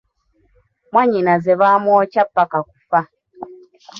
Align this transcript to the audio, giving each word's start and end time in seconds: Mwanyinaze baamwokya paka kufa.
Mwanyinaze 0.91 1.51
baamwokya 1.61 2.23
paka 2.35 2.59
kufa. 2.69 2.99